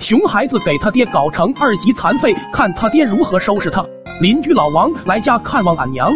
[0.00, 3.84] 熊孩子给他爹搞成二级残废，看他爹如何收拾他。
[4.20, 6.08] 邻居老王来家看望俺娘，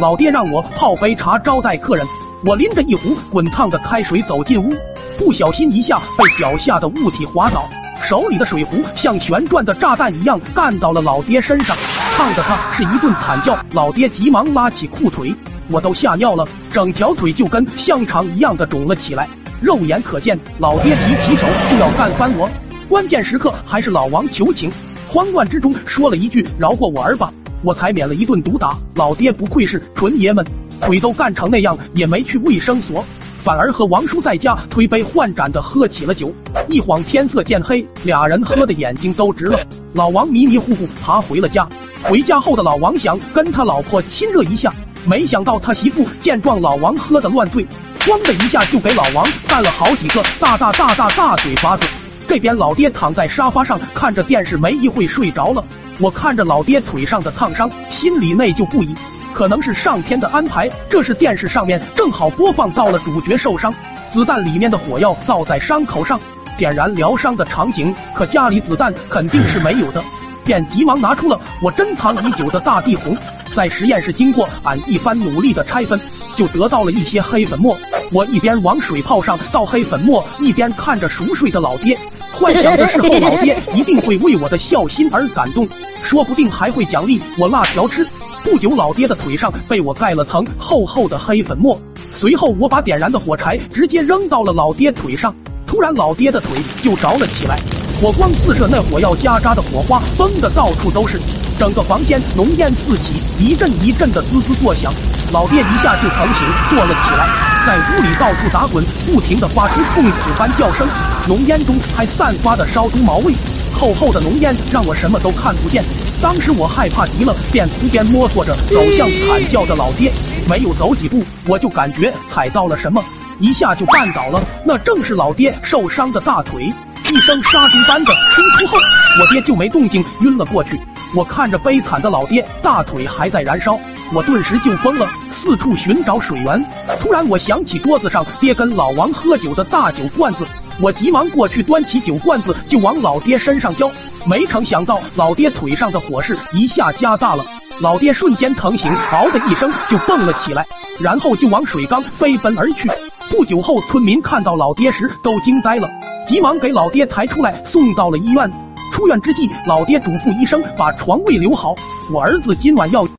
[0.00, 2.04] 老爹让我泡杯茶招待客人。
[2.44, 4.68] 我拎着一壶滚烫的开水走进屋，
[5.16, 7.64] 不小心一下被脚下的物体滑倒，
[8.02, 11.76] 手里的水壶像旋转的炸弹一样干到了老爹身上，
[12.16, 13.56] 烫的他是一顿惨叫。
[13.72, 15.32] 老爹急忙拉起裤腿，
[15.70, 19.28] 我都吓尿了，整条腿就跟香肠一样的肿了起来，
[19.60, 20.36] 肉眼可见。
[20.58, 22.48] 老爹提起手就要干翻我。
[22.88, 24.72] 关键时刻还是老王求情，
[25.10, 27.30] 慌乱之中说了一句：“饶过我儿吧。”
[27.62, 28.78] 我才免了一顿毒打。
[28.94, 30.42] 老爹不愧是纯爷们，
[30.80, 33.04] 腿都干成那样也没去卫生所，
[33.42, 36.32] 反而和王叔在家推杯换盏的喝起了酒。
[36.70, 39.60] 一晃天色渐黑，俩人喝的眼睛都直了。
[39.92, 41.68] 老王迷迷糊糊爬回了家。
[42.04, 44.72] 回家后的老王想跟他老婆亲热一下，
[45.04, 47.66] 没想到他媳妇见状，老王喝的乱醉，
[47.98, 51.84] 咣的一下就给老王干了好几个大大大大大嘴巴子。
[52.28, 55.64] 这边老爹躺在沙发上看着电视，没一会睡着了。
[55.98, 58.94] 我看着老爹腿上的烫伤，心里内疚不已。
[59.32, 63.72] 可能是上天的安排，这是电视上面正好播放到了主角受伤，
[64.12, 66.20] 子弹里面的火药倒在伤口上，
[66.58, 67.94] 点燃疗伤的场景。
[68.14, 70.04] 可家里子弹肯定是没有的，
[70.44, 73.16] 便急忙拿出了我珍藏已久的大地红，
[73.54, 75.98] 在实验室经过俺一番努力的拆分，
[76.36, 77.74] 就得到了一些黑粉末。
[78.12, 81.96] 我一边往水泡上倒黑粉末，一边看着熟睡的老爹。
[82.38, 85.68] 幻想着事后老爹 一定会为我的孝心而感动，
[86.04, 88.06] 说不定还会奖励我辣条吃。
[88.44, 91.78] 不久，老爹的腿上被我盖了层厚厚的黑粉末，
[92.14, 95.34] 随后我把点燃的火柴直接扔到了老爹腿上，
[95.66, 96.50] 突然老爹的腿
[96.80, 97.58] 就着了起来，
[98.00, 101.20] 火光四射，那火药夹渣的火花崩的到处都是，
[101.58, 104.92] 整个房间浓烟四起，一阵一阵的滋滋作响。
[105.32, 110.88] 老爹一下就疼醒，坐了起来，在屋里到处打滚，不停的发出痛苦般叫声，
[111.26, 113.34] 浓烟中还散发的烧猪毛味，
[113.74, 115.84] 厚厚的浓烟让我什么都看不见。
[116.18, 120.10] 当时我害怕极了，便一边摸索着走向惨叫的老爹，
[120.48, 123.04] 没有走几步，我就感觉踩到了什么，
[123.38, 126.72] 一下就绊倒了，那正是老爹受伤的大腿。
[127.10, 128.78] 一声杀猪般的冲出后，
[129.20, 130.80] 我爹就没动静，晕了过去。
[131.14, 133.78] 我看着悲惨的老爹，大腿还在燃烧，
[134.14, 136.64] 我顿时就疯了，四处寻找水源。
[136.98, 140.46] 突然，我想起桌子上爹跟老王喝酒的大酒罐子，
[140.80, 143.90] 我急忙过去端起酒罐子就往老爹身上浇。
[144.24, 147.44] 没成想到，老爹腿上的火势一下加大了，
[147.82, 150.64] 老爹瞬间疼醒，嗷的一声就蹦了起来，
[150.98, 152.90] 然后就往水缸飞奔而去。
[153.30, 155.88] 不久后，村民看到老爹时都惊呆了，
[156.26, 158.50] 急忙给老爹抬出来送到了医院。
[158.90, 161.74] 出院之际，老爹嘱咐医生把床位留好，
[162.10, 163.06] 我儿子今晚要。